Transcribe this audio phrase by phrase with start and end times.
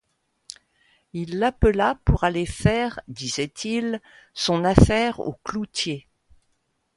[1.13, 4.01] Il l'appela, pour aller faire, disait-il,
[4.33, 6.07] son affaire au cloutier.